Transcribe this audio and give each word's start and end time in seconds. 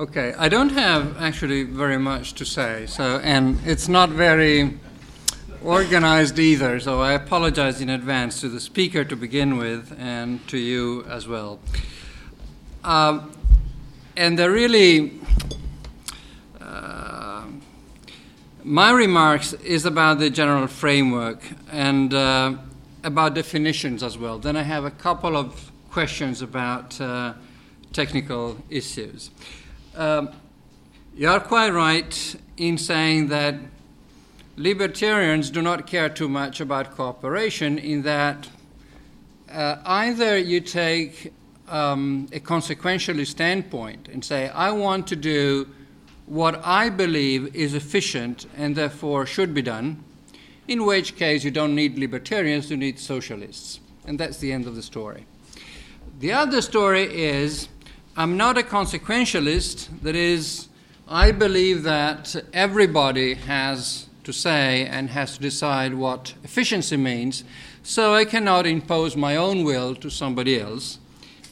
Okay, 0.00 0.32
I 0.38 0.48
don't 0.48 0.70
have 0.70 1.20
actually 1.20 1.62
very 1.62 1.98
much 1.98 2.32
to 2.36 2.46
say, 2.46 2.86
so 2.86 3.20
and 3.22 3.58
it's 3.66 3.86
not 3.86 4.08
very 4.08 4.78
organized 5.62 6.38
either, 6.38 6.80
so 6.80 7.02
I 7.02 7.12
apologize 7.12 7.82
in 7.82 7.90
advance 7.90 8.40
to 8.40 8.48
the 8.48 8.60
speaker 8.60 9.04
to 9.04 9.14
begin 9.14 9.58
with 9.58 9.94
and 10.00 10.40
to 10.48 10.56
you 10.56 11.04
as 11.04 11.28
well. 11.28 11.60
Um, 12.82 13.30
and 14.16 14.38
they're 14.38 14.50
really, 14.50 15.20
uh, 16.62 17.44
my 18.64 18.92
remarks 18.92 19.52
is 19.52 19.84
about 19.84 20.18
the 20.18 20.30
general 20.30 20.66
framework 20.66 21.42
and 21.70 22.14
uh, 22.14 22.54
about 23.04 23.34
definitions 23.34 24.02
as 24.02 24.16
well. 24.16 24.38
Then 24.38 24.56
I 24.56 24.62
have 24.62 24.86
a 24.86 24.90
couple 24.90 25.36
of 25.36 25.70
questions 25.90 26.40
about 26.40 26.98
uh, 27.02 27.34
technical 27.92 28.56
issues. 28.70 29.30
Um, 29.96 30.30
you 31.16 31.28
are 31.28 31.40
quite 31.40 31.70
right 31.70 32.36
in 32.56 32.78
saying 32.78 33.28
that 33.28 33.56
libertarians 34.56 35.50
do 35.50 35.62
not 35.62 35.86
care 35.86 36.08
too 36.08 36.28
much 36.28 36.60
about 36.60 36.92
cooperation, 36.92 37.78
in 37.78 38.02
that 38.02 38.48
uh, 39.50 39.76
either 39.84 40.38
you 40.38 40.60
take 40.60 41.32
um, 41.68 42.28
a 42.32 42.38
consequentialist 42.38 43.28
standpoint 43.28 44.08
and 44.08 44.24
say, 44.24 44.48
I 44.50 44.70
want 44.70 45.08
to 45.08 45.16
do 45.16 45.68
what 46.26 46.64
I 46.64 46.88
believe 46.88 47.54
is 47.56 47.74
efficient 47.74 48.46
and 48.56 48.76
therefore 48.76 49.26
should 49.26 49.52
be 49.52 49.62
done, 49.62 50.04
in 50.68 50.84
which 50.84 51.16
case 51.16 51.42
you 51.42 51.50
don't 51.50 51.74
need 51.74 51.98
libertarians, 51.98 52.70
you 52.70 52.76
need 52.76 53.00
socialists. 53.00 53.80
And 54.06 54.20
that's 54.20 54.38
the 54.38 54.52
end 54.52 54.66
of 54.68 54.76
the 54.76 54.82
story. 54.82 55.26
The 56.20 56.32
other 56.32 56.62
story 56.62 57.02
is 57.02 57.68
I'm 58.20 58.36
not 58.36 58.58
a 58.58 58.62
consequentialist. 58.62 60.02
That 60.02 60.14
is, 60.14 60.68
I 61.08 61.32
believe 61.32 61.84
that 61.84 62.36
everybody 62.52 63.32
has 63.32 64.08
to 64.24 64.32
say 64.34 64.84
and 64.84 65.08
has 65.08 65.36
to 65.36 65.40
decide 65.40 65.94
what 65.94 66.34
efficiency 66.44 66.98
means, 66.98 67.44
so 67.82 68.12
I 68.14 68.26
cannot 68.26 68.66
impose 68.66 69.16
my 69.16 69.36
own 69.36 69.64
will 69.64 69.94
to 69.94 70.10
somebody 70.10 70.60
else. 70.60 70.98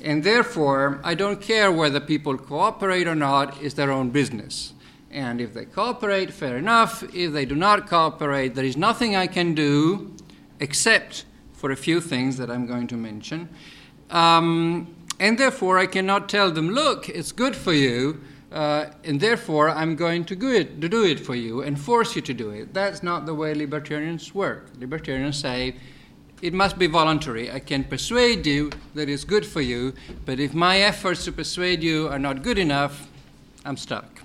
And 0.04 0.22
therefore, 0.22 1.00
I 1.02 1.14
don't 1.14 1.40
care 1.40 1.72
whether 1.72 2.00
people 2.00 2.36
cooperate 2.36 3.08
or 3.08 3.14
not, 3.14 3.62
it's 3.62 3.72
their 3.72 3.90
own 3.90 4.10
business. 4.10 4.74
And 5.10 5.40
if 5.40 5.54
they 5.54 5.64
cooperate, 5.64 6.30
fair 6.34 6.58
enough. 6.58 7.02
If 7.14 7.32
they 7.32 7.46
do 7.46 7.56
not 7.56 7.88
cooperate, 7.88 8.54
there 8.54 8.66
is 8.66 8.76
nothing 8.76 9.16
I 9.16 9.26
can 9.26 9.54
do 9.54 10.14
except 10.60 11.24
for 11.54 11.70
a 11.70 11.76
few 11.76 12.02
things 12.02 12.36
that 12.36 12.50
I'm 12.50 12.66
going 12.66 12.88
to 12.88 12.96
mention. 12.98 13.48
Um, 14.10 14.94
and 15.20 15.38
therefore, 15.38 15.78
I 15.78 15.86
cannot 15.86 16.28
tell 16.28 16.50
them, 16.50 16.70
look, 16.70 17.08
it's 17.08 17.32
good 17.32 17.56
for 17.56 17.72
you, 17.72 18.20
uh, 18.52 18.86
and 19.04 19.20
therefore 19.20 19.68
I'm 19.68 19.96
going 19.96 20.24
to 20.26 20.36
do, 20.36 20.50
it, 20.50 20.80
to 20.80 20.88
do 20.88 21.04
it 21.04 21.20
for 21.20 21.34
you 21.34 21.62
and 21.62 21.78
force 21.78 22.14
you 22.16 22.22
to 22.22 22.34
do 22.34 22.50
it. 22.50 22.72
That's 22.72 23.02
not 23.02 23.26
the 23.26 23.34
way 23.34 23.54
libertarians 23.54 24.34
work. 24.34 24.70
Libertarians 24.78 25.36
say, 25.36 25.76
it 26.40 26.54
must 26.54 26.78
be 26.78 26.86
voluntary. 26.86 27.50
I 27.50 27.58
can 27.58 27.82
persuade 27.84 28.46
you 28.46 28.70
that 28.94 29.08
it's 29.08 29.24
good 29.24 29.44
for 29.44 29.60
you, 29.60 29.94
but 30.24 30.38
if 30.38 30.54
my 30.54 30.78
efforts 30.78 31.24
to 31.24 31.32
persuade 31.32 31.82
you 31.82 32.08
are 32.08 32.18
not 32.18 32.42
good 32.42 32.58
enough, 32.58 33.08
I'm 33.64 33.76
stuck. 33.76 34.22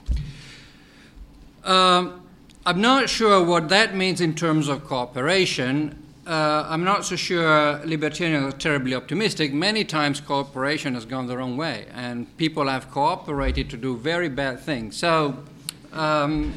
Um, 1.63 2.21
I'm 2.65 2.81
not 2.81 3.09
sure 3.09 3.43
what 3.43 3.69
that 3.69 3.95
means 3.95 4.21
in 4.21 4.35
terms 4.35 4.67
of 4.67 4.85
cooperation 4.85 6.02
uh, 6.25 6.65
I'm 6.69 6.85
not 6.85 7.03
so 7.05 7.17
sure 7.17 7.81
libertarians 7.85 8.53
are 8.53 8.57
terribly 8.57 8.95
optimistic. 8.95 9.53
Many 9.53 9.83
times 9.83 10.21
cooperation 10.21 10.93
has 10.93 11.05
gone 11.05 11.27
the 11.27 11.37
wrong 11.37 11.57
way, 11.57 11.85
and 11.93 12.35
people 12.37 12.67
have 12.67 12.89
cooperated 12.89 13.69
to 13.71 13.77
do 13.77 13.97
very 13.97 14.29
bad 14.29 14.61
things. 14.61 14.95
So 14.95 15.43
um, 15.91 16.53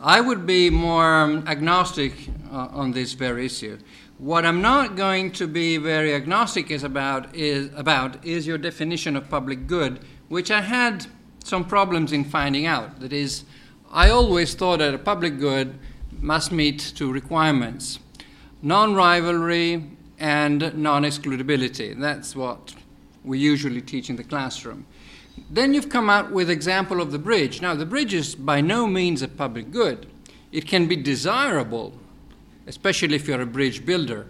I 0.00 0.22
would 0.22 0.46
be 0.46 0.70
more 0.70 1.42
agnostic 1.46 2.14
uh, 2.50 2.68
on 2.72 2.92
this 2.92 3.12
very 3.12 3.44
issue. 3.44 3.78
What 4.16 4.46
I'm 4.46 4.62
not 4.62 4.96
going 4.96 5.32
to 5.32 5.46
be 5.46 5.76
very 5.76 6.14
agnostic 6.14 6.70
is 6.70 6.82
about 6.82 7.34
is 7.34 7.70
about 7.76 8.24
is 8.24 8.46
your 8.46 8.56
definition 8.56 9.16
of 9.16 9.28
public 9.28 9.66
good, 9.66 10.00
which 10.28 10.50
I 10.50 10.62
had 10.62 11.06
some 11.44 11.64
problems 11.64 12.12
in 12.12 12.24
finding 12.24 12.64
out. 12.64 13.00
That 13.00 13.12
is, 13.12 13.44
I 13.90 14.08
always 14.08 14.54
thought 14.54 14.78
that 14.78 14.94
a 14.94 14.98
public 14.98 15.38
good 15.38 15.78
must 16.20 16.52
meet 16.52 16.92
two 16.94 17.12
requirements 17.12 17.98
non 18.62 18.94
rivalry, 18.94 19.84
and 20.18 20.74
non 20.76 21.02
excludability. 21.02 21.98
That's 21.98 22.36
what 22.36 22.74
we 23.24 23.38
usually 23.38 23.80
teach 23.80 24.08
in 24.08 24.16
the 24.16 24.24
classroom. 24.24 24.86
Then 25.50 25.74
you've 25.74 25.88
come 25.88 26.08
out 26.08 26.30
with 26.30 26.48
example 26.48 27.00
of 27.00 27.10
the 27.10 27.18
bridge. 27.18 27.60
Now 27.60 27.74
the 27.74 27.86
bridge 27.86 28.14
is 28.14 28.34
by 28.34 28.60
no 28.60 28.86
means 28.86 29.22
a 29.22 29.28
public 29.28 29.70
good. 29.70 30.06
It 30.52 30.66
can 30.68 30.86
be 30.86 30.96
desirable, 30.96 31.92
especially 32.66 33.16
if 33.16 33.26
you're 33.26 33.40
a 33.40 33.46
bridge 33.46 33.84
builder, 33.84 34.26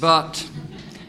but 0.00 0.48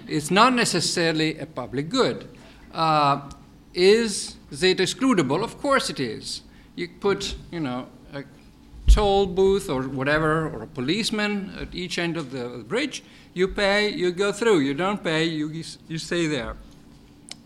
it's 0.07 0.31
not 0.31 0.53
necessarily 0.53 1.37
a 1.39 1.45
public 1.45 1.89
good. 1.89 2.27
Uh, 2.73 3.29
is 3.73 4.35
it 4.51 4.79
excludable? 4.79 5.43
Of 5.43 5.59
course 5.59 5.89
it 5.89 5.99
is. 5.99 6.41
You 6.75 6.89
put, 6.89 7.35
you 7.51 7.59
know, 7.59 7.87
toll 8.95 9.25
booth 9.25 9.69
or 9.69 9.83
whatever, 9.83 10.47
or 10.47 10.63
a 10.63 10.67
policeman 10.67 11.53
at 11.59 11.75
each 11.75 11.99
end 11.99 12.15
of 12.15 12.31
the 12.31 12.63
bridge. 12.65 13.03
You 13.33 13.49
pay, 13.49 13.89
you 13.89 14.11
go 14.13 14.31
through. 14.31 14.59
You 14.59 14.73
don't 14.73 15.03
pay, 15.03 15.25
you, 15.25 15.49
you 15.89 15.97
stay 15.97 16.27
there. 16.27 16.55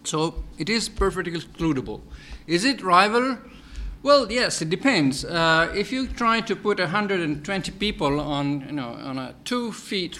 So 0.03 0.43
it 0.59 0.69
is 0.69 0.87
perfectly 0.87 1.33
excludable. 1.33 2.01
Is 2.45 2.65
it 2.65 2.83
rival? 2.83 3.39
Well, 4.03 4.31
yes, 4.31 4.61
it 4.61 4.69
depends. 4.69 5.25
Uh, 5.25 5.73
if 5.75 5.91
you 5.91 6.07
try 6.07 6.39
to 6.41 6.55
put 6.55 6.79
120 6.79 7.71
people 7.71 8.19
on, 8.19 8.61
you 8.67 8.71
know, 8.71 8.91
on 9.03 9.17
a 9.17 9.33
two 9.43 9.71
feet, 9.71 10.19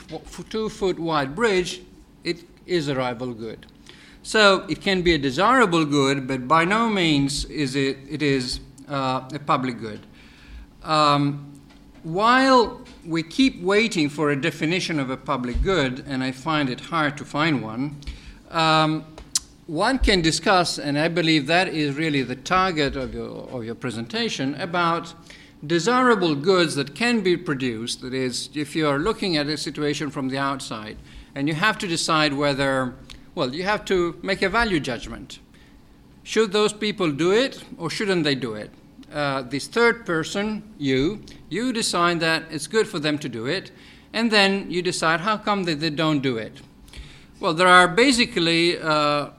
two 0.50 0.68
foot 0.68 0.98
wide 0.98 1.36
bridge, 1.36 1.82
it 2.24 2.40
is 2.66 2.88
a 2.88 2.96
rival 2.96 3.36
good. 3.36 3.68
So 4.24 4.66
it 4.68 4.82
can 4.82 5.04
be 5.04 5.14
a 5.14 5.20
desirable 5.20 5.86
good, 5.86 6.28
but 6.28 6.48
by 6.48 6.66
no 6.66 6.90
means 6.90 7.46
is 7.46 7.76
it, 7.76 7.98
it 8.10 8.24
is 8.24 8.60
uh, 8.90 9.30
a 9.32 9.40
public 9.40 9.80
good. 9.80 10.08
Um, 10.84 11.60
while 12.04 12.82
we 13.06 13.24
keep 13.24 13.62
waiting 13.62 14.10
for 14.10 14.32
a 14.32 14.40
definition 14.40 15.00
of 15.00 15.10
a 15.10 15.18
public 15.18 15.62
good, 15.62 16.04
and 16.08 16.24
I 16.24 16.32
find 16.32 16.70
it 16.70 16.80
hard 16.80 17.18
to 17.18 17.26
find 17.26 17.62
one, 17.62 17.98
um, 18.52 19.06
one 19.68 20.00
can 20.00 20.22
discuss, 20.22 20.80
and 20.80 20.98
I 20.98 21.10
believe 21.10 21.46
that 21.48 21.68
is 21.68 21.96
really 21.96 22.24
the 22.24 22.36
target 22.36 22.96
of 22.96 23.14
your, 23.14 23.48
of 23.50 23.64
your 23.64 23.76
presentation, 23.76 24.56
about 24.56 25.14
desirable 25.68 26.36
goods 26.36 26.76
that 26.76 26.96
can 26.96 27.22
be 27.22 27.36
produced. 27.38 28.02
That 28.02 28.14
is, 28.14 28.50
if 28.56 28.76
you 28.76 28.88
are 28.88 28.98
looking 28.98 29.38
at 29.38 29.48
a 29.48 29.58
situation 29.58 30.10
from 30.10 30.30
the 30.30 30.38
outside, 30.38 30.98
and 31.36 31.48
you 31.48 31.54
have 31.54 31.78
to 31.80 31.88
decide 31.88 32.34
whether, 32.34 32.96
well, 33.36 33.54
you 33.54 33.64
have 33.64 33.86
to 33.86 34.18
make 34.24 34.42
a 34.42 34.50
value 34.50 34.80
judgment. 34.80 35.40
Should 36.24 36.52
those 36.52 36.74
people 36.74 37.12
do 37.12 37.32
it, 37.32 37.64
or 37.78 37.90
shouldn't 37.90 38.24
they 38.24 38.36
do 38.36 38.56
it? 38.56 38.72
Uh, 39.12 39.44
this 39.44 39.68
third 39.68 40.06
person, 40.06 40.74
you, 40.78 41.22
you 41.50 41.74
decide 41.74 42.20
that 42.20 42.44
it's 42.50 42.68
good 42.68 42.88
for 42.88 43.00
them 43.00 43.18
to 43.20 43.30
do 43.30 43.46
it, 43.46 43.72
and 44.14 44.32
then 44.32 44.70
you 44.70 44.82
decide 44.82 45.22
how 45.22 45.38
come 45.38 45.64
that 45.64 45.80
they 45.80 45.90
don't 45.90 46.22
do 46.22 46.38
it. 46.38 46.62
Well, 47.40 47.54
there 47.54 47.68
are 47.68 47.88
basically 47.88 48.78
uh, 48.80 49.30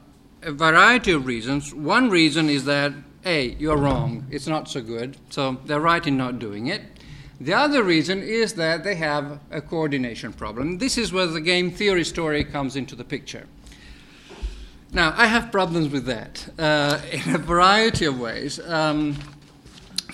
a 0.41 0.51
variety 0.51 1.11
of 1.11 1.25
reasons. 1.25 1.73
One 1.73 2.09
reason 2.09 2.49
is 2.49 2.65
that, 2.65 2.93
A, 3.25 3.49
you're 3.59 3.77
wrong, 3.77 4.25
it's 4.31 4.47
not 4.47 4.67
so 4.67 4.81
good, 4.81 5.17
so 5.29 5.57
they're 5.65 5.79
right 5.79 6.05
in 6.05 6.17
not 6.17 6.39
doing 6.39 6.67
it. 6.67 6.81
The 7.39 7.53
other 7.53 7.83
reason 7.83 8.21
is 8.21 8.53
that 8.53 8.83
they 8.83 8.95
have 8.95 9.39
a 9.49 9.61
coordination 9.61 10.31
problem. 10.31 10.77
This 10.77 10.97
is 10.97 11.11
where 11.11 11.25
the 11.25 11.41
game 11.41 11.71
theory 11.71 12.03
story 12.03 12.43
comes 12.43 12.75
into 12.75 12.95
the 12.95 13.03
picture. 13.03 13.47
Now, 14.93 15.13
I 15.15 15.25
have 15.25 15.51
problems 15.51 15.89
with 15.89 16.05
that 16.05 16.49
uh, 16.59 16.99
in 17.11 17.33
a 17.33 17.37
variety 17.37 18.05
of 18.05 18.19
ways. 18.19 18.59
Um, 18.59 19.15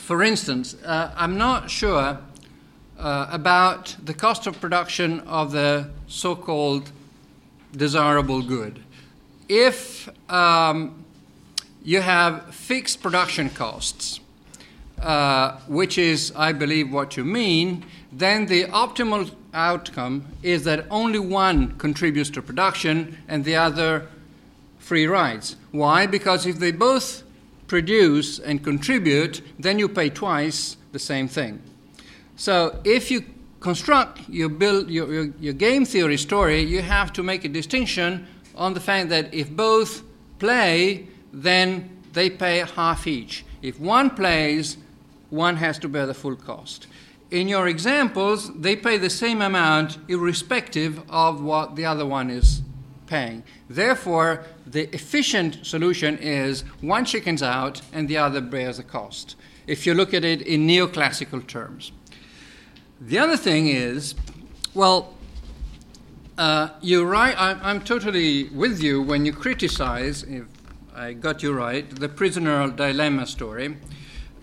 for 0.07 0.23
instance, 0.23 0.73
uh, 0.85 1.11
I'm 1.17 1.37
not 1.37 1.69
sure 1.69 2.17
uh, 2.97 3.27
about 3.29 3.97
the 4.01 4.13
cost 4.13 4.47
of 4.47 4.57
production 4.61 5.19
of 5.27 5.51
the 5.51 5.89
so 6.07 6.33
called 6.33 6.93
desirable 7.75 8.41
good. 8.41 8.81
If 9.49 10.07
um, 10.31 11.03
you 11.83 11.99
have 11.99 12.55
fixed 12.55 13.01
production 13.01 13.49
costs, 13.49 14.21
uh, 15.01 15.57
which 15.67 15.97
is, 15.97 16.31
I 16.37 16.53
believe, 16.53 16.89
what 16.89 17.17
you 17.17 17.25
mean, 17.25 17.83
then 18.09 18.45
the 18.45 18.63
optimal 18.67 19.29
outcome 19.53 20.25
is 20.41 20.63
that 20.63 20.85
only 20.89 21.19
one 21.19 21.77
contributes 21.79 22.29
to 22.29 22.41
production 22.41 23.17
and 23.27 23.43
the 23.43 23.57
other 23.57 24.07
free 24.79 25.05
rides. 25.05 25.57
Why? 25.71 26.05
Because 26.05 26.45
if 26.45 26.59
they 26.59 26.71
both 26.71 27.23
produce 27.67 28.39
and 28.39 28.63
contribute, 28.63 29.41
then 29.59 29.79
you 29.79 29.89
pay 29.89 30.09
twice 30.09 30.77
the 30.91 30.99
same 30.99 31.27
thing. 31.27 31.61
So 32.35 32.79
if 32.83 33.11
you 33.11 33.25
construct 33.59 34.21
your, 34.29 34.49
build, 34.49 34.89
your, 34.89 35.13
your, 35.13 35.25
your, 35.39 35.53
game 35.53 35.85
theory 35.85 36.17
story, 36.17 36.61
you 36.61 36.81
have 36.81 37.11
to 37.13 37.23
make 37.23 37.43
a 37.43 37.49
distinction 37.49 38.27
on 38.55 38.73
the 38.73 38.79
fact 38.79 39.09
that 39.09 39.33
if 39.33 39.49
both 39.49 40.03
play, 40.39 41.07
then 41.33 41.89
they 42.13 42.29
pay 42.29 42.59
half 42.59 43.07
each. 43.07 43.43
If 43.61 43.79
one 43.79 44.11
plays, 44.11 44.77
one 45.29 45.57
has 45.57 45.79
to 45.79 45.89
bear 45.89 46.05
the 46.05 46.13
full 46.13 46.35
cost. 46.35 46.87
In 47.31 47.47
your 47.47 47.67
examples, 47.67 48.53
they 48.53 48.75
pay 48.75 48.97
the 48.97 49.09
same 49.09 49.41
amount 49.41 49.97
irrespective 50.07 51.01
of 51.09 51.41
what 51.41 51.75
the 51.75 51.85
other 51.85 52.05
one 52.05 52.29
is 52.29 52.61
paying. 53.07 53.43
Therefore, 53.69 54.43
the 54.65 54.93
efficient 54.93 55.65
solution 55.65 56.17
is 56.17 56.61
one 56.81 57.05
chicken's 57.05 57.41
out 57.41 57.81
and 57.91 58.07
the 58.07 58.17
other 58.17 58.41
bears 58.41 58.77
the 58.77 58.83
cost, 58.83 59.35
if 59.65 59.85
you 59.85 59.93
look 59.93 60.13
at 60.13 60.23
it 60.23 60.41
in 60.41 60.67
neoclassical 60.67 61.45
terms. 61.47 61.91
The 63.01 63.19
other 63.19 63.37
thing 63.37 63.67
is, 63.67 64.15
well, 64.73 65.13
uh, 66.37 66.69
you're 66.81 67.05
right, 67.05 67.35
I'm, 67.37 67.59
I'm, 67.63 67.81
totally 67.81 68.49
with 68.49 68.81
you 68.81 69.01
when 69.01 69.25
you 69.25 69.33
criticize, 69.33 70.23
if 70.23 70.45
I 70.95 71.13
got 71.13 71.41
you 71.41 71.53
right, 71.53 71.89
the 71.89 72.09
prisoner 72.09 72.69
dilemma 72.69 73.25
story. 73.25 73.77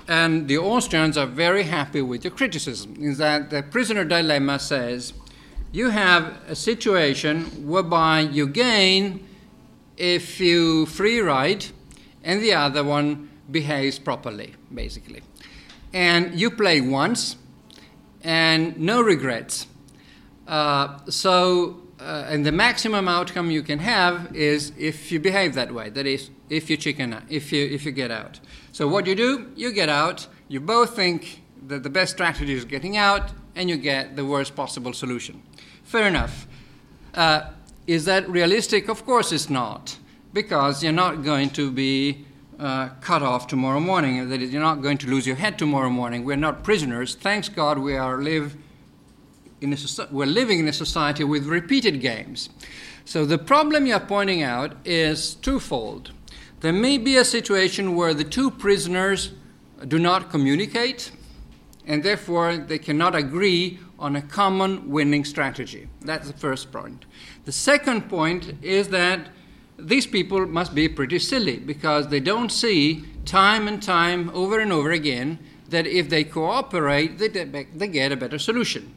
And 0.09 0.49
the 0.49 0.59
Austrians 0.59 1.17
are 1.17 1.27
very 1.27 1.63
happy 1.63 2.03
with 2.03 2.25
your 2.25 2.33
criticism, 2.33 2.97
is 2.99 3.19
that 3.19 3.51
the 3.51 3.63
prisoner 3.63 4.05
dilemma 4.05 4.59
says 4.59 5.15
you 5.75 5.91
have 5.91 6.41
a 6.47 6.55
situation 6.55 7.67
whereby 7.67 8.21
you 8.21 8.47
gain 8.47 9.27
if 9.97 10.39
you 10.39 10.87
free 10.87 11.19
ride 11.19 11.67
and 12.23 12.41
the 12.41 12.55
other 12.55 12.85
one 12.85 13.29
behaves 13.51 13.99
properly, 13.99 14.55
basically. 14.73 15.21
And 15.93 16.39
you 16.39 16.53
play 16.53 16.81
once 16.81 17.35
and 18.23 18.79
no 18.79 19.03
regrets. 19.03 19.67
Uh, 20.47 20.97
so, 21.09 21.81
uh, 21.99 22.27
and 22.29 22.47
the 22.47 22.53
maximum 22.53 23.09
outcome 23.09 23.51
you 23.51 23.65
can 23.65 23.81
have 23.81 24.33
is 24.33 24.71
if 24.79 25.11
you 25.11 25.19
behave 25.19 25.55
that 25.55 25.75
way. 25.75 25.91
That 25.91 26.07
is, 26.07 26.31
if 26.49 26.71
you 26.71 26.77
chicken, 26.77 27.15
out, 27.15 27.25
if 27.29 27.51
you 27.51 27.65
if 27.65 27.85
you 27.85 27.91
get 27.91 28.13
out. 28.13 28.39
So 28.71 28.87
what 28.87 29.07
you 29.09 29.17
do, 29.17 29.51
you 29.57 29.73
get 29.73 29.89
out. 29.89 30.29
You 30.47 30.61
both 30.61 30.95
think 30.95 31.43
that 31.67 31.83
the 31.83 31.91
best 31.91 32.13
strategy 32.13 32.53
is 32.53 32.65
getting 32.65 32.97
out, 32.97 33.33
and 33.57 33.69
you 33.69 33.77
get 33.77 34.15
the 34.15 34.25
worst 34.25 34.55
possible 34.55 34.93
solution. 34.93 35.43
Fair 35.95 36.09
enough. 36.09 36.49
Uh, 37.15 37.51
is 37.87 38.05
that 38.07 38.29
realistic? 38.29 38.89
Of 38.89 39.07
course 39.07 39.31
it's 39.31 39.49
not, 39.49 39.97
because 40.33 40.83
you're 40.83 40.91
not 40.91 41.23
going 41.23 41.51
to 41.51 41.71
be 41.71 42.25
uh, 42.59 42.89
cut 43.01 43.23
off 43.23 43.47
tomorrow 43.47 43.79
morning. 43.79 44.29
That 44.29 44.43
is, 44.43 44.53
you're 44.53 44.61
not 44.61 44.83
going 44.83 44.99
to 44.99 45.07
lose 45.07 45.25
your 45.25 45.37
head 45.37 45.57
tomorrow 45.57 45.91
morning. 45.91 46.25
We're 46.25 46.35
not 46.35 46.65
prisoners. 46.65 47.15
Thanks 47.15 47.49
God, 47.49 47.79
we 47.79 47.97
are 47.97 48.21
live 48.21 48.57
in 49.61 49.73
a, 49.73 49.77
we're 50.11 50.27
living 50.27 50.59
in 50.59 50.67
a 50.67 50.73
society 50.73 51.23
with 51.23 51.47
repeated 51.47 52.01
games. 52.01 52.49
So 53.05 53.25
the 53.25 53.39
problem 53.39 53.87
you're 53.87 54.01
pointing 54.01 54.43
out 54.43 54.73
is 54.85 55.37
twofold. 55.37 56.11
There 56.59 56.73
may 56.73 56.99
be 56.99 57.19
a 57.19 57.25
situation 57.25 57.95
where 57.95 58.15
the 58.15 58.25
two 58.25 58.51
prisoners 58.51 59.31
do 59.87 60.01
not 60.01 60.29
communicate, 60.29 61.13
and 61.87 62.03
therefore 62.03 62.57
they 62.57 62.79
cannot 62.79 63.15
agree 63.15 63.79
on 63.99 64.17
a 64.17 64.23
common 64.23 64.91
winning 64.91 65.25
strategy. 65.25 65.89
That's 66.01 66.29
the 66.29 66.37
first 66.37 66.73
point. 66.73 67.05
The 67.45 67.53
second 67.53 68.09
point 68.09 68.55
is 68.63 68.89
that 68.89 69.29
these 69.79 70.07
people 70.07 70.47
must 70.47 70.75
be 70.75 70.89
pretty 70.89 71.19
silly 71.19 71.59
because 71.59 72.09
they 72.09 72.21
don't 72.21 72.51
see 72.51 73.05
time 73.25 73.67
and 73.69 73.83
time 73.83 74.31
over 74.35 74.59
and 74.61 74.73
over 74.73 74.91
again 74.91 75.39
that 75.69 75.87
if 75.87 76.09
they 76.09 76.25
cooperate, 76.25 77.19
they, 77.19 77.29
they 77.29 77.89
get 77.89 78.13
a 78.13 78.17
better 78.17 78.39
solution. 78.39 78.95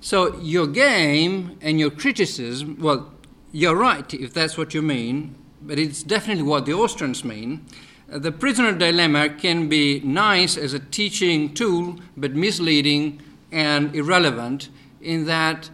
So 0.00 0.38
your 0.38 0.66
game 0.66 1.58
and 1.60 1.80
your 1.80 1.90
criticism, 1.90 2.76
well, 2.80 3.12
you're 3.52 3.76
right 3.76 4.12
if 4.14 4.32
that's 4.34 4.58
what 4.58 4.74
you 4.74 4.82
mean, 4.82 5.34
but 5.62 5.78
it's 5.78 6.02
definitely 6.02 6.44
what 6.44 6.66
the 6.66 6.74
Austrians 6.74 7.24
mean. 7.24 7.64
The 8.08 8.30
prisoner 8.30 8.72
dilemma 8.72 9.30
can 9.30 9.68
be 9.68 10.00
nice 10.00 10.56
as 10.56 10.74
a 10.74 10.78
teaching 10.78 11.54
tool, 11.54 11.98
but 12.16 12.34
misleading 12.34 13.20
and 13.56 13.96
irrelevant 13.96 14.68
in 15.00 15.24
that 15.24 15.70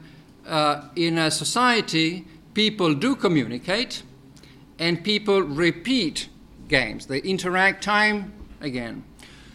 uh, 0.47 0.85
in 0.95 1.19
a 1.19 1.33
society, 1.33 2.25
people 2.55 2.95
do 2.95 3.17
communicate 3.17 4.05
and 4.79 5.03
people 5.03 5.43
repeat 5.43 6.29
games. 6.69 7.07
They 7.07 7.19
interact 7.19 7.83
time 7.83 8.33
again. 8.61 9.03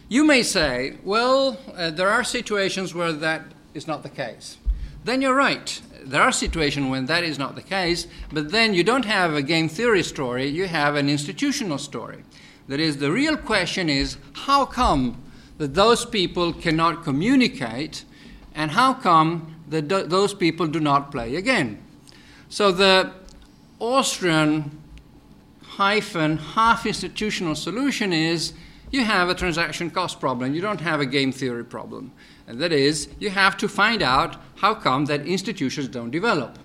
You 0.10 0.26
may 0.26 0.44
say, 0.44 0.98
well, 1.06 1.58
uh, 1.74 1.92
there 1.92 2.10
are 2.10 2.24
situations 2.24 2.94
where 2.94 3.14
that 3.14 3.44
is 3.74 3.88
not 3.88 4.04
the 4.04 4.10
case. 4.10 4.58
Then 5.06 5.22
you're 5.22 5.36
right. 5.36 5.82
There 6.04 6.22
are 6.22 6.34
situations 6.34 6.90
when 6.90 7.06
that 7.06 7.24
is 7.24 7.40
not 7.40 7.56
the 7.56 7.62
case, 7.62 8.08
but 8.34 8.52
then 8.52 8.74
you 8.74 8.84
don't 8.84 9.06
have 9.06 9.36
a 9.36 9.42
game 9.42 9.70
theory 9.70 10.04
story, 10.04 10.48
you 10.48 10.68
have 10.68 10.96
an 10.96 11.08
institutional 11.08 11.78
story. 11.78 12.24
That 12.68 12.82
is, 12.82 12.98
the 12.98 13.12
real 13.12 13.38
question 13.38 13.90
is 13.90 14.18
how 14.34 14.66
come 14.66 15.24
that 15.60 15.76
those 15.76 16.06
people 16.06 16.52
cannot 16.52 17.06
communicate 17.06 18.04
and 18.58 18.72
how 18.72 18.94
come 18.94 19.56
that 19.70 19.88
those 19.88 20.34
people 20.34 20.68
do 20.68 20.80
not 20.80 21.12
play 21.12 21.36
again? 21.36 21.78
So 22.50 22.72
the 22.72 23.12
Austrian 23.80 24.82
hyphen 25.62 26.38
half 26.38 26.88
institutional 26.88 27.54
solution 27.54 28.12
is 28.12 28.54
you 28.90 29.04
have 29.04 29.30
a 29.30 29.36
transaction 29.36 29.92
cost 29.92 30.20
problem. 30.20 30.56
You 30.56 30.62
don't 30.62 30.82
have 30.82 31.00
a 31.00 31.06
game 31.06 31.32
theory 31.32 31.64
problem. 31.64 32.12
And 32.48 32.60
that 32.60 32.72
is, 32.72 33.10
you 33.20 33.30
have 33.30 33.58
to 33.58 33.68
find 33.68 34.02
out 34.02 34.38
how 34.56 34.74
come 34.74 35.06
that 35.06 35.28
institutions 35.28 35.88
don't 35.88 36.10
develop. 36.10 36.58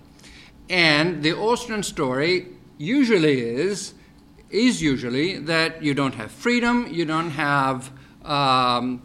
And 0.69 1.21
the 1.21 1.37
Austrian 1.37 1.83
story 1.83 2.47
usually 2.79 3.41
is, 3.41 3.93
is 4.49 4.81
usually 4.81 5.37
that 5.39 5.83
you 5.83 5.93
don't 5.93 6.15
have 6.15 6.31
freedom, 6.31 6.87
you 6.89 7.05
don't 7.05 7.31
have 7.31 7.91
um, 8.23 9.03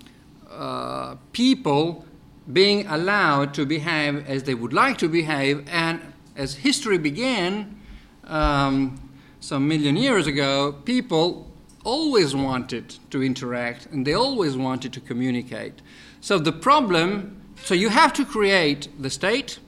uh, 0.48 1.16
people 1.32 2.06
being 2.52 2.86
allowed 2.86 3.54
to 3.54 3.66
behave 3.66 4.26
as 4.28 4.44
they 4.44 4.54
would 4.54 4.72
like 4.72 4.98
to 4.98 5.08
behave. 5.08 5.66
And 5.68 6.00
as 6.36 6.54
history 6.54 6.98
began 6.98 7.78
um, 8.24 9.00
some 9.40 9.68
million 9.68 9.96
years 9.96 10.26
ago, 10.26 10.72
people 10.84 11.50
always 11.84 12.34
wanted 12.34 12.94
to 13.10 13.22
interact 13.22 13.86
and 13.86 14.06
they 14.06 14.14
always 14.14 14.56
wanted 14.56 14.92
to 14.92 15.00
communicate. 15.00 15.80
So 16.20 16.38
the 16.38 16.52
problem, 16.52 17.40
so 17.62 17.74
you 17.74 17.88
have 17.88 18.12
to 18.14 18.24
create 18.24 18.88
the 19.00 19.10
state, 19.10 19.58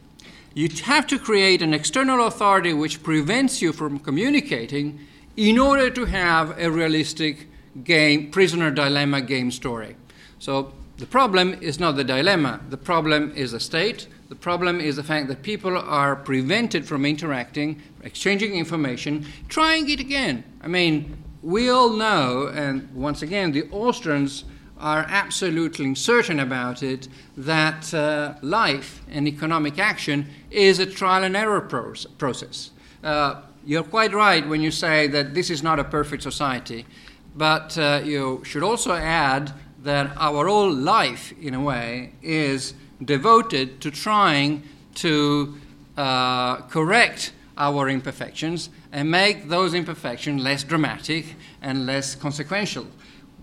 you 0.55 0.69
have 0.85 1.06
to 1.06 1.19
create 1.19 1.62
an 1.62 1.73
external 1.73 2.27
authority 2.27 2.73
which 2.73 3.03
prevents 3.03 3.62
you 3.62 3.73
from 3.73 3.99
communicating 3.99 4.99
in 5.37 5.59
order 5.59 5.91
to 5.91 6.05
have 6.06 6.59
a 6.59 6.71
realistic 6.71 7.47
game, 7.85 8.31
prisoner 8.31 8.71
dilemma 8.71 9.21
game 9.21 9.50
story. 9.50 9.96
So 10.39 10.72
the 11.00 11.06
problem 11.06 11.56
is 11.60 11.80
not 11.80 11.96
the 11.96 12.04
dilemma, 12.04 12.60
the 12.69 12.76
problem 12.76 13.32
is 13.34 13.52
the 13.52 13.60
state. 13.60 14.06
The 14.28 14.36
problem 14.36 14.80
is 14.80 14.94
the 14.94 15.02
fact 15.02 15.26
that 15.26 15.42
people 15.42 15.76
are 15.76 16.14
prevented 16.14 16.86
from 16.86 17.04
interacting, 17.04 17.82
exchanging 18.04 18.54
information, 18.54 19.26
trying 19.48 19.90
it 19.90 19.98
again. 19.98 20.44
I 20.60 20.69
mean, 20.69 21.16
we 21.42 21.69
all 21.69 21.90
know, 21.90 22.46
and 22.54 22.94
once 22.94 23.22
again, 23.22 23.50
the 23.50 23.69
Austrians 23.72 24.44
are 24.78 25.04
absolutely 25.08 25.94
certain 25.94 26.38
about 26.38 26.82
it, 26.82 27.08
that 27.36 27.92
uh, 27.92 28.34
life 28.42 29.02
and 29.10 29.26
economic 29.26 29.78
action 29.78 30.26
is 30.50 30.78
a 30.78 30.86
trial 30.86 31.24
and 31.24 31.36
error 31.36 31.60
process. 31.60 32.70
Uh, 33.02 33.42
you're 33.64 33.82
quite 33.82 34.12
right 34.12 34.46
when 34.46 34.60
you 34.60 34.70
say 34.70 35.06
that 35.08 35.34
this 35.34 35.50
is 35.50 35.62
not 35.62 35.78
a 35.78 35.84
perfect 35.84 36.22
society, 36.22 36.86
but 37.34 37.76
uh, 37.78 38.00
you 38.04 38.42
should 38.44 38.62
also 38.62 38.92
add 38.92 39.52
that 39.82 40.13
our 40.17 40.46
whole 40.46 40.72
life, 40.72 41.32
in 41.41 41.55
a 41.55 41.60
way, 41.60 42.13
is 42.22 42.75
devoted 43.05 43.81
to 43.81 43.91
trying 43.91 44.63
to 44.94 45.58
uh, 45.96 46.56
correct 46.63 47.32
our 47.56 47.89
imperfections 47.89 48.70
and 48.93 49.10
make 49.10 49.49
those 49.49 49.75
imperfections 49.75 50.43
less 50.43 50.65
dramatic 50.65 51.37
and 51.63 51.87
less 51.87 52.15
consequential. 52.15 52.87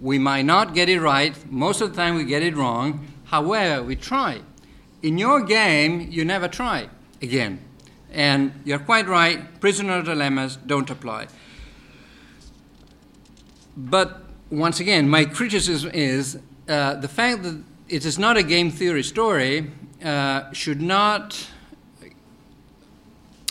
We 0.01 0.19
might 0.19 0.45
not 0.45 0.73
get 0.73 0.89
it 0.89 0.99
right, 0.99 1.33
most 1.51 1.81
of 1.81 1.91
the 1.91 1.95
time 1.95 2.15
we 2.15 2.23
get 2.23 2.43
it 2.43 2.55
wrong, 2.55 3.07
however, 3.25 3.83
we 3.83 3.95
try. 3.95 4.41
In 5.01 5.17
your 5.17 5.41
game, 5.41 6.07
you 6.11 6.25
never 6.25 6.47
try 6.47 6.89
again. 7.21 7.59
And 8.11 8.53
you're 8.63 8.79
quite 8.79 9.07
right, 9.07 9.59
prisoner 9.59 10.01
dilemmas 10.01 10.57
don't 10.57 10.89
apply. 10.89 11.27
But 13.75 14.23
once 14.49 14.79
again, 14.79 15.09
my 15.09 15.25
criticism 15.25 15.91
is 15.93 16.39
uh, 16.67 16.95
the 16.95 17.07
fact 17.07 17.43
that 17.43 17.61
it 17.89 18.05
is 18.05 18.17
not 18.17 18.37
a 18.37 18.43
game 18.43 18.71
theory 18.71 19.03
story 19.03 19.71
uh, 20.03 20.51
should 20.51 20.81
not 20.81 21.47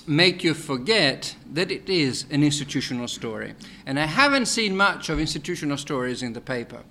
make 0.07 0.45
you 0.45 0.55
forget 0.55 1.35
that 1.53 1.71
it 1.71 1.89
is 1.89 2.27
an 2.31 2.43
institutional 2.43 3.09
story. 3.09 3.55
And 3.87 3.99
I 3.99 4.07
haven't 4.07 4.47
seen 4.47 4.77
much 4.77 5.09
of 5.09 5.19
institutional 5.19 5.77
stories 5.77 6.23
in 6.23 6.33
the 6.33 6.41
paper. 6.41 6.83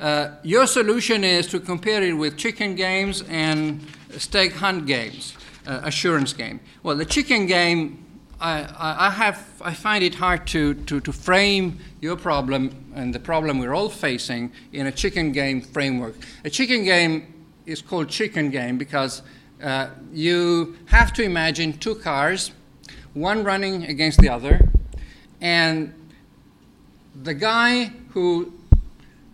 Uh, 0.00 0.36
your 0.42 0.66
solution 0.66 1.22
is 1.22 1.46
to 1.48 1.60
compare 1.60 2.02
it 2.02 2.14
with 2.14 2.36
chicken 2.36 2.74
games 2.74 3.22
and 3.28 3.86
stag 4.16 4.52
hunt 4.52 4.86
games, 4.86 5.36
uh, 5.66 5.80
assurance 5.84 6.32
game. 6.32 6.60
Well, 6.82 6.96
the 6.96 7.04
chicken 7.04 7.46
game 7.46 8.04
I, 8.40 9.06
I, 9.06 9.10
have, 9.10 9.46
I 9.60 9.72
find 9.74 10.02
it 10.04 10.16
hard 10.16 10.46
to, 10.48 10.74
to, 10.74 11.00
to 11.00 11.12
frame 11.12 11.78
your 12.00 12.16
problem 12.16 12.92
and 12.94 13.14
the 13.14 13.20
problem 13.20 13.58
we're 13.58 13.74
all 13.74 13.88
facing 13.88 14.52
in 14.72 14.86
a 14.86 14.92
chicken 14.92 15.32
game 15.32 15.60
framework. 15.60 16.14
A 16.44 16.50
chicken 16.50 16.84
game 16.84 17.46
is 17.66 17.80
called 17.80 18.08
chicken 18.08 18.50
game 18.50 18.76
because 18.76 19.22
uh, 19.62 19.88
you 20.12 20.76
have 20.86 21.12
to 21.14 21.22
imagine 21.22 21.78
two 21.78 21.94
cars, 21.94 22.50
one 23.14 23.44
running 23.44 23.84
against 23.84 24.20
the 24.20 24.28
other, 24.28 24.60
and 25.40 25.94
the 27.22 27.34
guy 27.34 27.92
who 28.10 28.52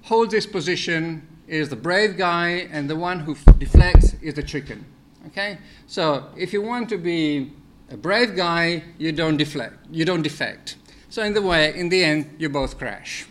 holds 0.02 0.32
this 0.32 0.46
position 0.46 1.26
is 1.48 1.68
the 1.68 1.76
brave 1.76 2.16
guy, 2.16 2.68
and 2.70 2.88
the 2.88 2.94
one 2.94 3.20
who 3.20 3.34
deflects 3.58 4.14
is 4.22 4.34
the 4.34 4.42
chicken. 4.42 4.84
Okay? 5.26 5.58
So 5.86 6.26
if 6.36 6.52
you 6.52 6.62
want 6.62 6.88
to 6.90 6.96
be 6.96 7.52
a 7.90 7.96
brave 7.96 8.36
guy, 8.36 8.84
you 8.98 9.12
don't 9.12 9.36
deflect, 9.36 9.74
you 9.90 10.04
don't 10.04 10.22
defect. 10.22 10.76
So 11.08 11.22
in 11.22 11.34
the 11.34 11.42
way, 11.42 11.74
in 11.76 11.88
the 11.88 12.04
end, 12.04 12.36
you 12.38 12.48
both 12.48 12.78
crash. 12.78 13.26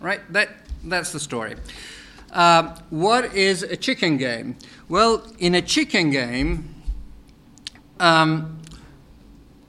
Right? 0.00 0.20
That, 0.32 0.48
that's 0.82 1.12
the 1.12 1.20
story. 1.20 1.54
Uh, 2.32 2.76
what 2.90 3.34
is 3.34 3.62
a 3.62 3.76
chicken 3.76 4.16
game? 4.16 4.56
Well, 4.88 5.24
in 5.38 5.54
a 5.54 5.62
chicken 5.62 6.10
game, 6.10 6.74
um, 8.00 8.60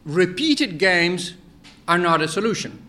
repeated 0.05 0.79
games 0.79 1.33
are 1.87 1.97
not 1.97 2.21
a 2.21 2.27
solution 2.27 2.81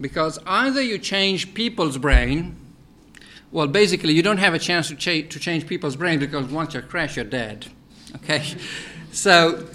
because 0.00 0.38
either 0.46 0.82
you 0.82 0.98
change 0.98 1.54
people's 1.54 1.96
brain 1.98 2.56
well 3.52 3.66
basically 3.66 4.12
you 4.12 4.22
don't 4.22 4.38
have 4.38 4.54
a 4.54 4.58
chance 4.58 4.88
to, 4.88 4.94
cha- 4.94 5.28
to 5.28 5.38
change 5.38 5.66
people's 5.66 5.96
brain 5.96 6.18
because 6.18 6.46
once 6.46 6.74
you 6.74 6.82
crash 6.82 7.16
you're 7.16 7.24
dead 7.24 7.66
okay 8.16 8.42
so 9.12 9.66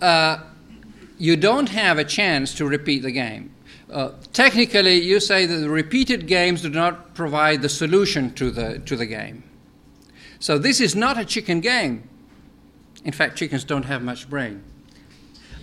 uh, 0.00 0.38
you 1.20 1.36
don't 1.36 1.68
have 1.68 1.98
a 1.98 2.04
chance 2.04 2.54
to 2.54 2.66
repeat 2.66 3.02
the 3.02 3.10
game. 3.10 3.54
Uh, 3.92 4.12
technically, 4.32 4.94
you 4.94 5.20
say 5.20 5.44
that 5.44 5.56
the 5.56 5.68
repeated 5.68 6.26
games 6.26 6.62
do 6.62 6.70
not 6.70 7.14
provide 7.14 7.60
the 7.60 7.68
solution 7.68 8.32
to 8.34 8.50
the, 8.50 8.78
to 8.80 8.96
the 8.96 9.04
game. 9.04 9.42
So 10.38 10.56
this 10.56 10.80
is 10.80 10.96
not 10.96 11.18
a 11.18 11.24
chicken 11.24 11.60
game. 11.60 12.08
In 13.04 13.12
fact, 13.12 13.36
chickens 13.36 13.64
don't 13.64 13.82
have 13.82 14.02
much 14.02 14.30
brain. 14.30 14.62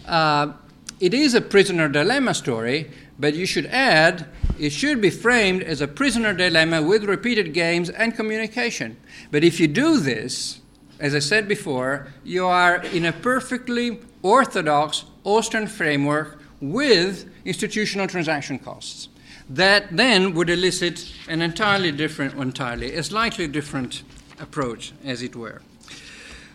Uh, 0.06 0.54
it 1.00 1.14
is 1.14 1.34
a 1.34 1.42
prisoner 1.42 1.90
dilemma 1.90 2.36
story, 2.36 2.92
but 3.18 3.34
you 3.34 3.48
should 3.48 3.66
add 3.68 4.28
it 4.60 4.72
should 4.72 5.02
be 5.02 5.10
framed 5.10 5.64
as 5.64 5.82
a 5.82 5.88
prisoner 5.88 6.34
dilemma 6.34 6.82
with 6.82 7.04
repeated 7.04 7.54
games 7.54 7.90
and 7.90 8.16
communication. 8.16 8.98
But 9.32 9.44
if 9.44 9.60
you 9.60 9.68
do 9.68 10.00
this, 10.00 10.60
as 11.00 11.14
I 11.14 11.20
said 11.20 11.48
before, 11.48 12.08
you 12.24 12.46
are 12.46 12.78
in 12.94 13.06
a 13.06 13.12
perfectly 13.12 14.00
orthodox 14.22 15.06
Austrian 15.24 15.68
framework 15.68 16.40
with 16.60 17.30
institutional 17.46 18.08
transaction 18.08 18.60
costs. 18.60 19.10
That 19.50 19.96
then 19.96 20.34
would 20.34 20.50
elicit 20.50 21.14
an 21.30 21.42
entirely 21.42 21.92
different, 21.92 22.34
entirely, 22.34 22.94
a 22.96 23.04
slightly 23.04 23.48
different 23.48 24.04
approach, 24.40 24.94
as 25.06 25.22
it 25.22 25.36
were. 25.36 25.62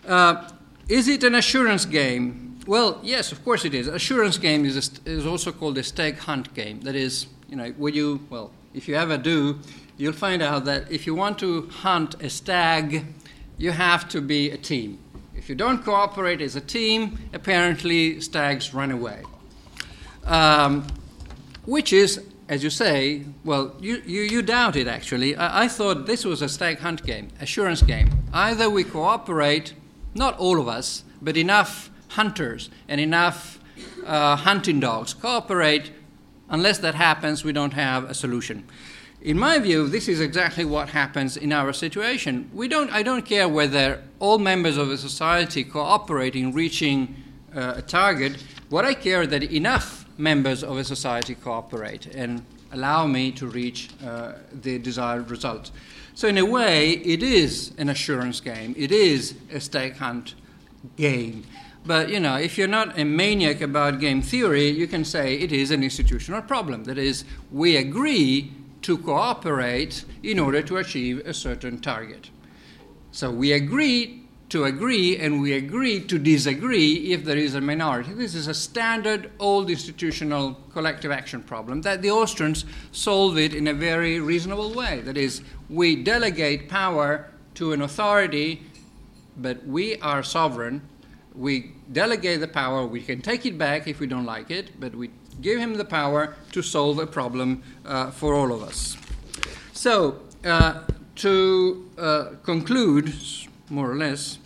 Uh, 0.07 0.49
is 0.89 1.07
it 1.07 1.23
an 1.23 1.35
assurance 1.35 1.85
game? 1.85 2.59
Well, 2.67 2.99
yes, 3.01 3.31
of 3.31 3.43
course 3.43 3.65
it 3.65 3.73
is. 3.73 3.87
Assurance 3.87 4.37
game 4.37 4.65
is, 4.65 4.77
a, 5.05 5.09
is 5.09 5.25
also 5.25 5.51
called 5.51 5.77
a 5.77 5.83
stag 5.83 6.17
hunt 6.17 6.53
game. 6.53 6.81
That 6.81 6.95
is, 6.95 7.27
you 7.49 7.55
know, 7.55 7.73
would 7.77 7.95
you, 7.95 8.25
well, 8.29 8.51
if 8.73 8.87
you 8.87 8.95
ever 8.95 9.17
do, 9.17 9.59
you'll 9.97 10.13
find 10.13 10.41
out 10.41 10.65
that 10.65 10.91
if 10.91 11.07
you 11.07 11.15
want 11.15 11.39
to 11.39 11.67
hunt 11.69 12.21
a 12.21 12.29
stag, 12.29 13.05
you 13.57 13.71
have 13.71 14.07
to 14.09 14.21
be 14.21 14.51
a 14.51 14.57
team. 14.57 14.99
If 15.35 15.49
you 15.49 15.55
don't 15.55 15.83
cooperate 15.83 16.41
as 16.41 16.55
a 16.55 16.61
team, 16.61 17.19
apparently 17.33 18.21
stags 18.21 18.73
run 18.73 18.91
away. 18.91 19.23
Um, 20.25 20.87
which 21.65 21.91
is, 21.91 22.23
as 22.47 22.63
you 22.63 22.69
say, 22.69 23.23
well, 23.43 23.75
you, 23.79 24.01
you, 24.05 24.21
you 24.21 24.41
doubt 24.41 24.75
it 24.75 24.87
actually. 24.87 25.35
I, 25.35 25.63
I 25.63 25.67
thought 25.67 26.05
this 26.05 26.23
was 26.25 26.41
a 26.41 26.49
stag 26.49 26.79
hunt 26.79 27.03
game, 27.03 27.29
assurance 27.41 27.81
game. 27.81 28.09
Either 28.33 28.69
we 28.69 28.83
cooperate, 28.83 29.73
not 30.13 30.37
all 30.37 30.59
of 30.59 30.67
us, 30.67 31.03
but 31.21 31.35
enough 31.37 31.89
hunters 32.09 32.69
and 32.87 33.01
enough 33.01 33.59
uh, 34.05 34.35
hunting 34.35 34.79
dogs 34.79 35.13
cooperate. 35.13 35.91
Unless 36.49 36.79
that 36.79 36.95
happens, 36.95 37.43
we 37.43 37.51
don't 37.51 37.73
have 37.73 38.09
a 38.09 38.13
solution. 38.13 38.67
In 39.23 39.39
my 39.39 39.57
view, 39.57 39.87
this 39.87 40.09
is 40.09 40.19
exactly 40.19 40.65
what 40.65 40.89
happens 40.89 41.37
in 41.37 41.53
our 41.53 41.71
situation. 41.71 42.51
We 42.53 42.67
don't, 42.67 42.91
I 42.91 43.03
don't 43.03 43.25
care 43.25 43.47
whether 43.47 44.03
all 44.19 44.37
members 44.37 44.75
of 44.75 44.91
a 44.91 44.97
society 44.97 45.63
cooperate 45.63 46.35
in 46.35 46.51
reaching 46.51 47.15
uh, 47.55 47.75
a 47.77 47.81
target. 47.81 48.43
What 48.67 48.83
I 48.83 48.93
care 48.93 49.21
is 49.21 49.29
that 49.29 49.43
enough 49.43 50.05
members 50.17 50.61
of 50.61 50.77
a 50.77 50.83
society 50.83 51.35
cooperate 51.35 52.07
and 52.07 52.43
allow 52.73 53.07
me 53.07 53.31
to 53.31 53.47
reach 53.47 53.91
uh, 54.05 54.33
the 54.51 54.77
desired 54.77 55.31
result. 55.31 55.71
So, 56.15 56.27
in 56.27 56.37
a 56.37 56.45
way, 56.45 56.91
it 56.91 57.23
is 57.23 57.71
an 57.77 57.87
assurance 57.87 58.41
game. 58.41 58.75
It 58.77 58.91
is 58.91 59.35
a 59.53 59.61
stag 59.61 59.95
hunt 59.95 60.35
game. 60.97 61.45
But 61.85 62.09
you 62.09 62.19
know, 62.19 62.35
if 62.35 62.57
you're 62.57 62.67
not 62.67 62.99
a 62.99 63.05
maniac 63.05 63.61
about 63.61 64.01
game 64.01 64.21
theory, 64.21 64.67
you 64.67 64.85
can 64.85 65.05
say 65.05 65.35
it 65.35 65.53
is 65.53 65.71
an 65.71 65.81
institutional 65.81 66.41
problem. 66.41 66.83
That 66.83 66.97
is, 66.97 67.23
we 67.51 67.77
agree 67.77 68.51
to 68.83 68.97
cooperate 68.97 70.05
in 70.21 70.39
order 70.39 70.61
to 70.61 70.77
achieve 70.77 71.25
a 71.25 71.33
certain 71.33 71.79
target. 71.79 72.29
So 73.11 73.31
we 73.31 73.51
agree 73.51 74.23
to 74.49 74.65
agree 74.65 75.17
and 75.17 75.41
we 75.41 75.53
agree 75.53 75.99
to 75.99 76.19
disagree 76.19 77.11
if 77.11 77.23
there 77.23 77.37
is 77.37 77.55
a 77.55 77.61
minority. 77.61 78.13
This 78.13 78.35
is 78.35 78.47
a 78.47 78.53
standard 78.53 79.31
old 79.39 79.69
institutional 79.69 80.59
collective 80.71 81.11
action 81.11 81.41
problem 81.41 81.81
that 81.81 82.03
the 82.03 82.11
Austrians 82.11 82.65
solve 82.91 83.37
it 83.37 83.55
in 83.55 83.67
a 83.67 83.73
very 83.73 84.19
reasonable 84.19 84.71
way. 84.73 85.01
That 85.01 85.17
is, 85.17 85.41
we 85.69 85.95
delegate 85.95 86.69
power 86.69 87.31
to 87.55 87.73
an 87.73 87.81
authority, 87.81 88.61
but 89.37 89.65
we 89.65 89.97
are 90.01 90.21
sovereign. 90.21 90.81
We 91.33 91.71
delegate 91.91 92.39
the 92.39 92.47
power, 92.47 92.85
we 92.85 93.01
can 93.01 93.21
take 93.21 93.47
it 93.47 93.57
back 93.57 93.87
if 93.87 93.99
we 93.99 94.05
don't 94.05 94.25
like 94.25 94.51
it, 94.51 94.79
but 94.79 94.93
we 94.93 95.09
give 95.41 95.59
him 95.59 95.75
the 95.75 95.85
power 95.85 96.35
to 96.51 96.61
solve 96.61 96.99
a 96.99 97.07
problem 97.07 97.63
uh, 97.85 98.11
for 98.11 98.33
all 98.33 98.51
of 98.51 98.63
us. 98.63 98.97
So, 99.73 100.19
uh, 100.43 100.83
to 101.15 101.89
uh, 101.97 102.25
conclude, 102.43 103.13
more 103.69 103.91
or 103.91 103.95
less, 103.95 104.39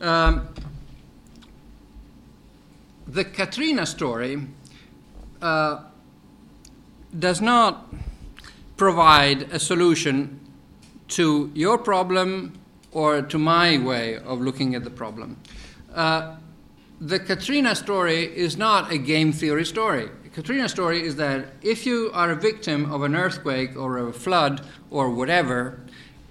um, 0.00 0.48
the 3.06 3.24
Katrina 3.24 3.86
story 3.86 4.46
uh, 5.40 5.82
does 7.18 7.40
not 7.40 7.92
provide 8.76 9.42
a 9.52 9.58
solution 9.58 10.40
to 11.08 11.50
your 11.54 11.78
problem 11.78 12.52
or 12.92 13.22
to 13.22 13.38
my 13.38 13.78
way 13.78 14.16
of 14.16 14.40
looking 14.40 14.74
at 14.74 14.84
the 14.84 14.90
problem. 14.90 15.36
Uh, 15.94 16.36
the 17.00 17.18
Katrina 17.18 17.74
story 17.74 18.24
is 18.24 18.56
not 18.56 18.92
a 18.92 18.98
game 18.98 19.32
theory 19.32 19.64
story. 19.64 20.08
Katrina 20.32 20.66
story 20.66 21.02
is 21.02 21.16
that 21.16 21.48
if 21.60 21.84
you 21.84 22.10
are 22.14 22.30
a 22.30 22.36
victim 22.36 22.90
of 22.90 23.02
an 23.02 23.14
earthquake 23.14 23.76
or 23.76 23.98
a 23.98 24.12
flood 24.14 24.62
or 24.90 25.10
whatever, 25.10 25.80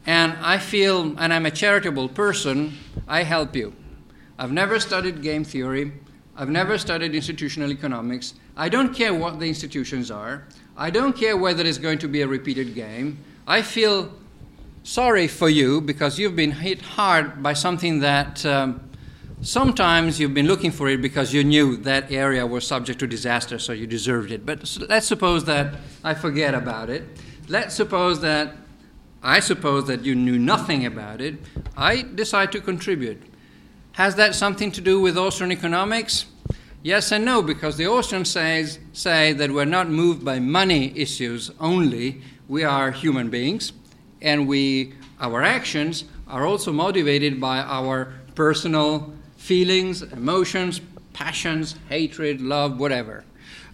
and 0.08 0.34
I 0.42 0.58
feel, 0.58 1.16
and 1.20 1.32
I'm 1.32 1.46
a 1.46 1.52
charitable 1.52 2.10
person, 2.10 2.74
I 3.08 3.22
help 3.22 3.56
you. 3.56 3.76
I've 4.40 4.52
never 4.52 4.80
studied 4.80 5.22
game 5.22 5.44
theory. 5.44 5.94
I've 6.36 6.50
never 6.50 6.80
studied 6.80 7.14
institutional 7.14 7.72
economics. 7.72 8.34
I 8.58 8.70
don't 8.70 8.92
care 8.92 9.14
what 9.14 9.40
the 9.40 9.48
institutions 9.48 10.10
are. 10.10 10.48
I 10.76 10.90
don't 10.90 11.16
care 11.16 11.38
whether 11.38 11.64
it's 11.64 11.78
going 11.78 12.00
to 12.00 12.08
be 12.08 12.22
a 12.22 12.28
repeated 12.28 12.74
game. 12.74 13.20
I 13.46 13.62
feel 13.62 14.12
sorry 14.82 15.28
for 15.28 15.50
you 15.50 15.80
because 15.80 16.18
you've 16.18 16.36
been 16.36 16.54
hit 16.54 16.82
hard 16.82 17.44
by 17.44 17.54
something 17.54 18.00
that 18.00 18.44
um, 18.48 18.82
Sometimes 19.44 20.20
you've 20.20 20.36
been 20.36 20.46
looking 20.46 20.70
for 20.70 20.88
it 20.88 21.02
because 21.02 21.34
you 21.34 21.44
knew 21.44 21.76
that 21.78 22.12
area 22.12 22.46
was 22.46 22.66
subject 22.66 23.00
to 23.00 23.08
disaster, 23.08 23.58
so 23.58 23.74
you 23.74 23.88
deserved 23.88 24.32
it. 24.32 24.46
But 24.46 24.78
let's 24.88 25.08
suppose 25.08 25.46
that 25.46 25.74
I 26.04 26.14
forget 26.14 26.54
about 26.54 26.92
it. 26.92 27.04
Let's 27.48 27.74
suppose 27.74 28.22
that 28.22 28.56
I 29.24 29.40
suppose 29.40 29.88
that 29.88 30.06
you 30.06 30.14
knew 30.14 30.38
nothing 30.38 30.86
about 30.86 31.22
it. 31.22 31.38
I 31.76 32.04
decide 32.04 32.52
to 32.52 32.62
contribute. 32.62 33.20
Has 33.94 34.14
that 34.16 34.36
something 34.36 34.72
to 34.74 34.82
do 34.82 35.02
with 35.02 35.18
Austrian 35.18 35.52
economics? 35.52 36.28
Yes 36.84 37.12
and 37.12 37.26
no, 37.26 37.42
because 37.42 37.78
the 37.78 37.88
Austrians 37.88 38.30
says, 38.30 38.78
say 38.94 39.34
that 39.34 39.52
we're 39.52 39.66
not 39.66 39.90
moved 39.90 40.24
by 40.24 40.38
money 40.38 40.94
issues 40.96 41.50
only. 41.60 42.22
We 42.48 42.64
are 42.64 42.92
human 42.92 43.32
beings, 43.32 43.74
and 44.22 44.48
we, 44.48 44.94
our 45.20 45.42
actions 45.42 46.04
are 46.28 46.46
also 46.46 46.72
motivated 46.72 47.42
by 47.42 47.58
our 47.58 48.14
personal 48.36 49.14
feelings, 49.42 50.04
emotions, 50.04 50.80
passions, 51.14 51.76
hatred, 51.90 52.42
love, 52.42 52.80
whatever. 52.80 53.24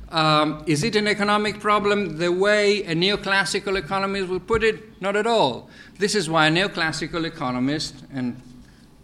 Um, 0.09 0.63
is 0.65 0.83
it 0.83 0.95
an 0.95 1.07
economic 1.07 1.59
problem 1.59 2.17
the 2.17 2.31
way 2.31 2.83
a 2.83 2.95
neoclassical 2.95 3.77
economist 3.77 4.29
would 4.29 4.47
put 4.47 4.63
it? 4.63 5.01
Not 5.01 5.17
at 5.17 5.27
all. 5.27 5.69
This 5.99 6.15
is 6.15 6.29
why 6.29 6.47
a 6.47 6.51
neoclassical 6.51 7.25
economist, 7.25 7.93
and 8.13 8.41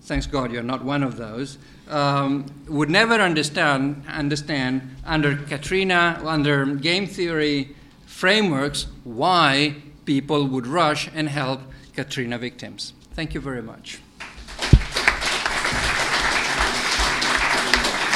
thanks 0.04 0.26
God 0.26 0.54
you're 0.54 0.64
not 0.64 0.86
one 0.86 1.04
of 1.04 1.18
those, 1.18 1.58
um, 1.90 2.46
would 2.70 2.90
never 2.90 3.16
understand, 3.16 4.06
understand 4.08 4.96
under 5.06 5.36
Katrina, 5.36 6.22
under 6.24 6.66
game 6.66 7.08
theory 7.08 7.76
frameworks, 8.06 8.88
why 9.04 9.76
people 10.06 10.48
would 10.48 10.66
rush 10.66 11.10
and 11.14 11.28
help 11.28 11.60
Katrina 11.94 12.38
victims. 12.38 12.94
Thank 13.14 13.34
you 13.34 13.42
very 13.42 13.62
much. 13.62 14.00